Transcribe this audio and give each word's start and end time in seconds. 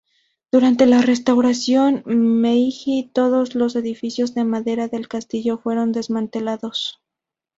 Durante 0.51 0.87
la 0.87 1.03
Restauración 1.03 2.01
Meiji 2.07 3.11
todos 3.13 3.53
los 3.53 3.75
edificios 3.75 4.33
de 4.33 4.43
madera 4.43 4.87
del 4.87 5.07
castillo 5.07 5.59
fueron 5.59 5.91
desmantelados. 5.91 6.99